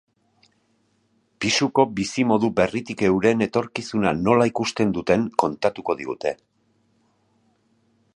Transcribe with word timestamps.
Pisuko 1.43 1.83
bizimodu 1.99 2.49
berritik 2.59 3.03
euren 3.09 3.45
etorkizuna 3.47 4.15
nola 4.29 4.47
ikusten 4.53 4.95
duten 4.97 5.27
kontatuko 5.45 5.97
digute. 6.01 6.33